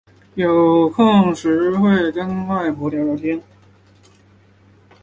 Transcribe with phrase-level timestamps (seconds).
[0.33, 3.39] 有空时会去跟外婆聊聊天